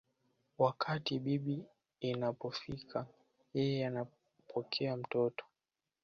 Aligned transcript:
Wakati 0.57 1.11
bibi 1.25 1.65
inapofika 1.99 3.07
yeye 3.53 3.87
anapokea 3.87 4.97
mtoto 4.97 5.45